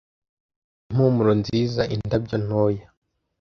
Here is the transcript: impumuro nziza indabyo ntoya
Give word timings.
impumuro 0.87 1.31
nziza 1.41 1.81
indabyo 1.95 2.35
ntoya 2.43 2.85